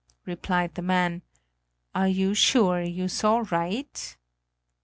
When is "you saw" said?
2.81-3.45